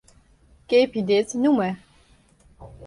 [0.69, 1.73] Keapje dit nûmer.